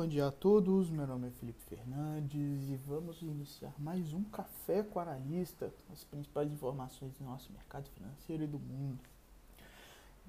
dia 0.00 0.28
a 0.28 0.32
todos, 0.32 0.90
meu 0.90 1.06
nome 1.06 1.28
é 1.28 1.30
Felipe 1.32 1.60
Fernandes 1.68 2.70
e 2.70 2.76
vamos 2.86 3.20
iniciar 3.20 3.74
mais 3.78 4.14
um 4.14 4.24
Café 4.24 4.82
com 4.82 4.98
Analista, 4.98 5.70
as 5.92 6.02
principais 6.02 6.50
informações 6.50 7.12
do 7.18 7.24
nosso 7.24 7.52
mercado 7.52 7.90
financeiro 7.90 8.42
e 8.42 8.46
do 8.46 8.58
mundo. 8.58 8.98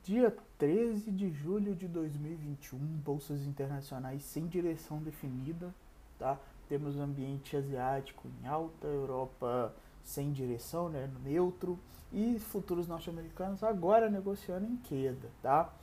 Dia 0.04 0.36
13 0.58 1.10
de 1.12 1.32
julho 1.32 1.74
de 1.76 1.88
2021, 1.88 2.78
bolsas 2.78 3.42
internacionais 3.48 4.24
sem 4.24 4.48
direção 4.48 5.02
definida, 5.02 5.74
tá? 6.20 6.38
Temos 6.68 6.98
ambiente 6.98 7.56
asiático 7.56 8.28
em 8.28 8.46
alta, 8.46 8.86
Europa 8.86 9.74
sem 10.04 10.34
direção, 10.34 10.90
né, 10.90 11.08
no 11.08 11.20
neutro, 11.20 11.80
e 12.12 12.38
futuros 12.38 12.86
norte-americanos 12.86 13.64
agora 13.64 14.10
negociando 14.10 14.66
em 14.66 14.76
queda, 14.76 15.30
tá? 15.42 15.74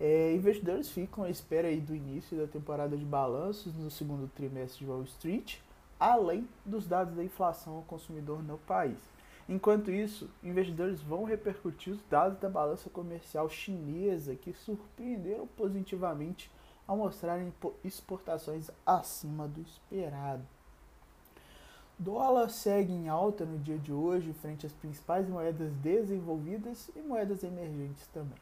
É, 0.00 0.32
investidores 0.32 0.88
ficam 0.88 1.22
à 1.22 1.30
espera 1.30 1.68
aí 1.68 1.80
do 1.80 1.94
início 1.94 2.36
da 2.36 2.48
temporada 2.48 2.96
de 2.96 3.04
balanços 3.04 3.74
no 3.74 3.90
segundo 3.90 4.28
trimestre 4.34 4.84
de 4.84 4.90
Wall 4.90 5.04
Street, 5.04 5.58
além 6.00 6.48
dos 6.64 6.86
dados 6.86 7.14
da 7.14 7.22
inflação 7.22 7.76
ao 7.76 7.82
consumidor 7.82 8.42
no 8.42 8.58
país. 8.58 8.98
Enquanto 9.48 9.92
isso, 9.92 10.28
investidores 10.42 11.00
vão 11.00 11.24
repercutir 11.24 11.92
os 11.92 12.02
dados 12.10 12.40
da 12.40 12.48
balança 12.48 12.90
comercial 12.90 13.48
chinesa 13.48 14.34
que 14.34 14.52
surpreenderam 14.52 15.46
positivamente 15.46 16.50
ao 16.88 16.96
mostrarem 16.96 17.52
exportações 17.84 18.70
acima 18.84 19.46
do 19.46 19.60
esperado. 19.60 20.42
Dólar 21.96 22.48
segue 22.48 22.92
em 22.92 23.08
alta 23.08 23.44
no 23.44 23.58
dia 23.58 23.78
de 23.78 23.92
hoje 23.92 24.32
frente 24.32 24.66
às 24.66 24.72
principais 24.72 25.28
moedas 25.28 25.72
desenvolvidas 25.74 26.90
e 26.96 27.00
moedas 27.00 27.44
emergentes 27.44 28.06
também 28.08 28.38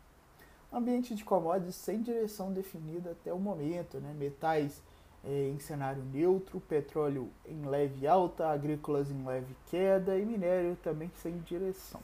ambiente 0.73 1.15
de 1.15 1.25
commodities 1.25 1.75
sem 1.75 2.01
direção 2.01 2.53
definida 2.53 3.11
até 3.11 3.33
o 3.33 3.39
momento, 3.39 3.98
né? 3.98 4.15
metais 4.19 4.81
é, 5.25 5.51
em 5.51 5.59
cenário 5.59 6.03
neutro, 6.03 6.61
petróleo 6.61 7.29
em 7.47 7.64
leve 7.67 8.06
alta, 8.06 8.48
agrícolas 8.48 9.11
em 9.11 9.25
leve 9.25 9.55
queda 9.70 10.19
e 10.19 10.25
minério 10.25 10.77
também 10.83 11.11
sem 11.17 11.39
direção. 11.41 12.01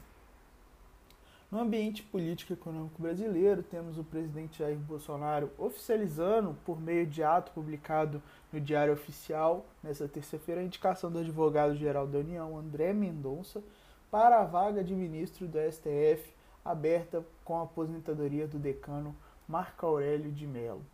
No 1.50 1.60
ambiente 1.60 2.02
político 2.02 2.52
econômico 2.52 3.00
brasileiro, 3.00 3.62
temos 3.62 3.96
o 3.96 4.04
presidente 4.04 4.58
Jair 4.58 4.76
Bolsonaro 4.76 5.50
oficializando, 5.56 6.54
por 6.66 6.78
meio 6.78 7.06
de 7.06 7.22
ato 7.22 7.52
publicado 7.52 8.22
no 8.52 8.60
Diário 8.60 8.92
Oficial, 8.92 9.64
nesta 9.82 10.06
terça-feira, 10.06 10.60
a 10.60 10.64
indicação 10.64 11.10
do 11.10 11.20
advogado-geral 11.20 12.06
da 12.06 12.18
União, 12.18 12.58
André 12.58 12.92
Mendonça, 12.92 13.62
para 14.10 14.40
a 14.40 14.44
vaga 14.44 14.84
de 14.84 14.94
ministro 14.94 15.48
do 15.48 15.58
STF 15.72 16.34
aberta 16.70 17.24
com 17.44 17.58
a 17.58 17.62
aposentadoria 17.62 18.46
do 18.46 18.58
decano 18.58 19.16
Marco 19.48 19.86
Aurélio 19.86 20.30
de 20.30 20.46
Mello. 20.46 20.84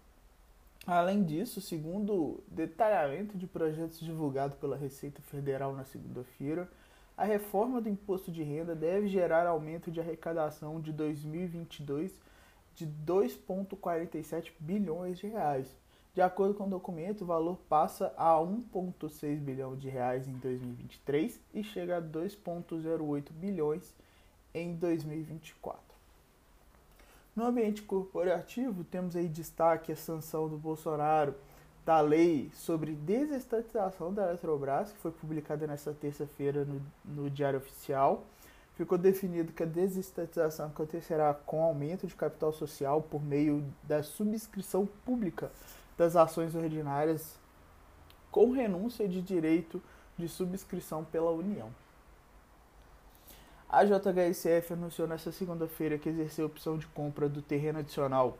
Além 0.86 1.24
disso, 1.24 1.60
segundo 1.60 2.40
detalhamento 2.46 3.36
de 3.36 3.46
projetos 3.46 3.98
divulgado 3.98 4.54
pela 4.56 4.76
Receita 4.76 5.20
Federal 5.22 5.74
na 5.74 5.84
segunda-feira, 5.84 6.68
a 7.16 7.24
reforma 7.24 7.80
do 7.80 7.88
imposto 7.88 8.30
de 8.30 8.42
renda 8.42 8.74
deve 8.74 9.08
gerar 9.08 9.46
aumento 9.46 9.90
de 9.90 9.98
arrecadação 9.98 10.80
de 10.80 10.92
2022 10.92 12.12
de 12.74 12.86
2,47 12.86 14.52
bilhões 14.60 15.18
de 15.18 15.26
reais. 15.26 15.68
De 16.14 16.20
acordo 16.20 16.54
com 16.54 16.64
o 16.64 16.70
documento, 16.70 17.22
o 17.22 17.26
valor 17.26 17.58
passa 17.68 18.12
a 18.16 18.34
1,6 18.34 19.38
bilhão 19.40 19.76
de 19.76 19.88
reais 19.88 20.28
em 20.28 20.34
2023 20.34 21.40
e 21.52 21.64
chega 21.64 21.96
a 21.96 22.02
2,08 22.02 23.32
bilhões 23.32 23.92
em 24.54 24.74
2024. 24.76 25.82
No 27.34 27.44
ambiente 27.46 27.82
corporativo, 27.82 28.84
temos 28.84 29.16
aí 29.16 29.28
destaque 29.28 29.90
a 29.90 29.96
sanção 29.96 30.48
do 30.48 30.56
Bolsonaro 30.56 31.34
da 31.84 32.00
lei 32.00 32.50
sobre 32.54 32.92
desestatização 32.92 34.14
da 34.14 34.28
Eletrobras, 34.28 34.92
que 34.92 34.98
foi 34.98 35.10
publicada 35.10 35.66
nesta 35.66 35.92
terça-feira 35.92 36.64
no, 36.64 36.80
no 37.04 37.28
Diário 37.28 37.58
Oficial. 37.58 38.24
Ficou 38.76 38.96
definido 38.96 39.52
que 39.52 39.62
a 39.62 39.66
desestatização 39.66 40.66
acontecerá 40.66 41.34
com 41.34 41.62
aumento 41.62 42.06
de 42.06 42.14
capital 42.14 42.52
social 42.52 43.02
por 43.02 43.22
meio 43.22 43.64
da 43.82 44.02
subscrição 44.02 44.86
pública 45.04 45.50
das 45.96 46.16
ações 46.16 46.54
ordinárias 46.54 47.36
com 48.30 48.50
renúncia 48.50 49.08
de 49.08 49.20
direito 49.20 49.80
de 50.16 50.28
subscrição 50.28 51.04
pela 51.04 51.30
União. 51.30 51.70
A 53.74 53.84
JHSF 53.84 54.74
anunciou 54.74 55.08
nesta 55.08 55.32
segunda-feira 55.32 55.98
que 55.98 56.08
exerceu 56.08 56.44
a 56.44 56.46
opção 56.46 56.78
de 56.78 56.86
compra 56.86 57.28
do 57.28 57.42
terreno 57.42 57.80
adicional 57.80 58.38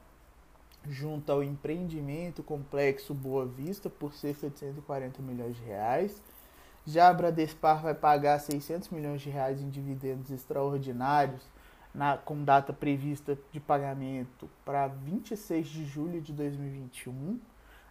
junto 0.89 1.33
ao 1.33 1.43
empreendimento 1.43 2.41
complexo 2.41 3.13
Boa 3.13 3.45
Vista 3.45 3.91
por 3.91 4.15
cerca 4.15 4.49
de 4.49 4.61
140 4.61 5.21
milhões 5.23 5.57
de 5.57 5.63
reais. 5.65 6.23
Já 6.87 7.09
a 7.09 7.13
Bradespar 7.13 7.83
vai 7.83 7.95
pagar 7.95 8.39
600 8.39 8.91
milhões 8.91 9.23
de 9.23 9.29
reais 9.29 9.61
em 9.61 9.69
dividendos 9.69 10.31
extraordinários 10.31 11.43
na, 11.93 12.17
com 12.17 12.45
data 12.45 12.73
prevista 12.73 13.37
de 13.51 13.59
pagamento 13.59 14.49
para 14.65 14.87
26 14.87 15.67
de 15.67 15.85
julho 15.85 16.21
de 16.21 16.33
2021. 16.33 17.41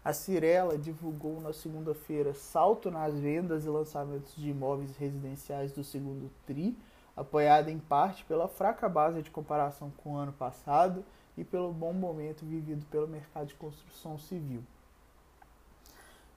A 0.01 0.13
Cirela 0.13 0.77
divulgou 0.77 1.41
na 1.41 1.51
segunda-feira 1.51 2.33
salto 2.33 2.89
nas 2.89 3.13
vendas 3.19 3.65
e 3.65 3.69
lançamentos 3.69 4.33
de 4.33 4.49
imóveis 4.49 4.95
residenciais 4.95 5.73
do 5.73 5.83
segundo 5.83 6.31
TRI 6.45 6.73
apoiada 7.15 7.71
em 7.71 7.79
parte 7.79 8.25
pela 8.25 8.47
fraca 8.47 8.89
base 8.89 9.21
de 9.21 9.29
comparação 9.29 9.91
com 9.97 10.13
o 10.13 10.17
ano 10.17 10.33
passado 10.33 11.03
e 11.37 11.43
pelo 11.43 11.71
bom 11.71 11.93
momento 11.93 12.45
vivido 12.45 12.85
pelo 12.87 13.07
mercado 13.07 13.47
de 13.47 13.55
construção 13.55 14.17
civil. 14.17 14.63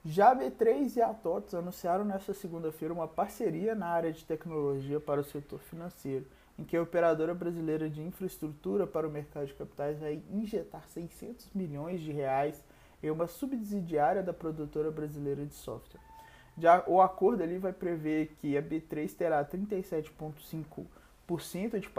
Já 0.05 0.31
a 0.31 0.35
B3 0.35 0.95
e 0.95 1.01
a 1.01 1.13
TOTS 1.13 1.53
anunciaram 1.53 2.05
nesta 2.05 2.33
segunda-feira 2.33 2.93
uma 2.93 3.07
parceria 3.07 3.75
na 3.75 3.87
área 3.87 4.11
de 4.11 4.23
tecnologia 4.23 4.99
para 4.99 5.19
o 5.19 5.23
setor 5.23 5.59
financeiro, 5.59 6.25
em 6.57 6.63
que 6.63 6.77
a 6.77 6.81
operadora 6.81 7.35
brasileira 7.35 7.89
de 7.89 8.01
infraestrutura 8.01 8.87
para 8.87 9.07
o 9.07 9.11
mercado 9.11 9.47
de 9.47 9.53
capitais 9.53 9.99
vai 9.99 10.21
injetar 10.31 10.87
600 10.87 11.49
milhões 11.53 11.99
de 11.99 12.11
reais 12.11 12.63
em 13.03 13.11
uma 13.11 13.27
subsidiária 13.27 14.23
da 14.23 14.33
produtora 14.33 14.89
brasileira 14.89 15.45
de 15.45 15.53
software. 15.53 16.01
Já 16.57 16.83
o 16.87 17.01
acordo 17.01 17.43
ali 17.43 17.59
vai 17.59 17.71
prever 17.71 18.35
que 18.39 18.57
a 18.57 18.63
B3 18.63 19.15
terá 19.15 19.45
37,5% 19.45 21.79
de 21.79 21.89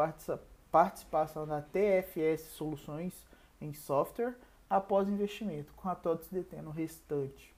participação 0.71 1.47
na 1.47 1.63
TFS 1.63 2.51
Soluções 2.51 3.15
em 3.61 3.73
software 3.73 4.35
após 4.69 5.09
investimento, 5.09 5.73
com 5.75 5.89
a 5.89 5.95
TOTS 5.95 6.29
detendo 6.31 6.69
o 6.69 6.73
restante. 6.73 7.55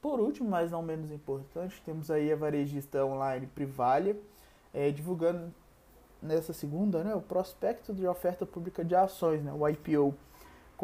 Por 0.00 0.20
último, 0.20 0.48
mas 0.50 0.70
não 0.70 0.82
menos 0.82 1.10
importante, 1.10 1.82
temos 1.84 2.10
aí 2.10 2.30
a 2.30 2.36
varejista 2.36 3.04
online 3.04 3.46
Privalia, 3.46 4.16
é, 4.72 4.90
divulgando 4.90 5.52
nessa 6.20 6.52
segunda 6.52 7.02
né, 7.02 7.14
o 7.14 7.22
prospecto 7.22 7.94
de 7.94 8.06
oferta 8.06 8.44
pública 8.44 8.84
de 8.84 8.94
ações, 8.94 9.42
né, 9.42 9.52
o 9.52 9.66
IPO 9.66 10.14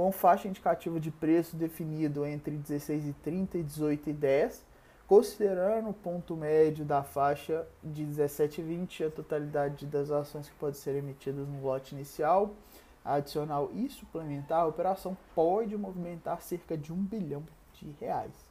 com 0.00 0.10
faixa 0.10 0.48
indicativa 0.48 0.98
de 0.98 1.10
preço 1.10 1.56
definido 1.56 2.24
entre 2.24 2.56
16,30 2.56 3.56
e 3.56 3.62
18,10, 3.62 4.62
considerando 5.06 5.90
o 5.90 5.92
ponto 5.92 6.34
médio 6.34 6.86
da 6.86 7.02
faixa 7.02 7.66
de 7.84 8.02
17,20 8.06 9.08
a 9.08 9.10
totalidade 9.10 9.84
das 9.84 10.10
ações 10.10 10.48
que 10.48 10.54
podem 10.54 10.80
ser 10.80 10.94
emitidas 10.94 11.46
no 11.46 11.62
lote 11.62 11.94
inicial, 11.94 12.54
adicional 13.04 13.70
e 13.74 13.90
suplementar, 13.90 14.60
a 14.60 14.66
operação 14.66 15.14
pode 15.34 15.76
movimentar 15.76 16.40
cerca 16.40 16.78
de 16.78 16.90
1 16.90 16.96
bilhão 16.96 17.44
de 17.74 17.90
reais. 18.00 18.49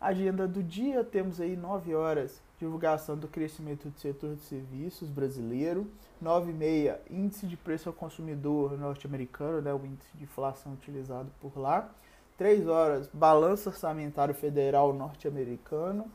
Agenda 0.00 0.46
do 0.46 0.62
dia, 0.62 1.02
temos 1.02 1.40
aí 1.40 1.56
9 1.56 1.94
horas 1.94 2.42
divulgação 2.58 3.16
do 3.16 3.26
crescimento 3.28 3.88
do 3.88 3.98
setor 3.98 4.34
de 4.34 4.42
serviços 4.42 5.08
brasileiro, 5.08 5.86
9,6 6.22 6.96
índice 7.10 7.46
de 7.46 7.56
preço 7.56 7.88
ao 7.88 7.94
consumidor 7.94 8.78
norte-americano, 8.78 9.60
né, 9.60 9.72
o 9.72 9.84
índice 9.84 10.08
de 10.14 10.24
inflação 10.24 10.72
utilizado 10.72 11.30
por 11.40 11.58
lá, 11.58 11.90
3 12.36 12.66
horas 12.68 13.08
balanço 13.12 13.70
orçamentário 13.70 14.34
federal 14.34 14.92
norte-americano 14.92 16.06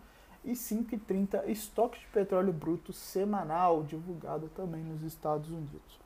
e 0.45 0.51
5,30 0.51 1.47
estoque 1.47 1.99
de 1.99 2.07
petróleo 2.07 2.53
bruto 2.53 2.93
semanal 2.93 3.83
divulgado 3.83 4.47
também 4.55 4.83
nos 4.83 5.01
Estados 5.03 5.49
Unidos. 5.49 5.99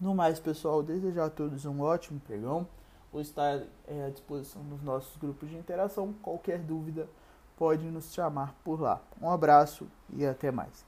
No 0.00 0.14
mais, 0.14 0.38
pessoal, 0.38 0.82
desejar 0.82 1.26
a 1.26 1.30
todos 1.30 1.64
um 1.64 1.80
ótimo 1.80 2.20
pregão. 2.20 2.66
Vou 3.12 3.20
estar 3.20 3.62
é, 3.86 4.06
à 4.06 4.10
disposição 4.10 4.62
dos 4.62 4.82
nossos 4.82 5.16
grupos 5.16 5.48
de 5.48 5.56
interação. 5.56 6.12
Qualquer 6.22 6.58
dúvida, 6.58 7.08
pode 7.56 7.84
nos 7.84 8.12
chamar 8.12 8.54
por 8.62 8.80
lá. 8.80 9.00
Um 9.20 9.30
abraço 9.30 9.86
e 10.12 10.26
até 10.26 10.50
mais. 10.50 10.84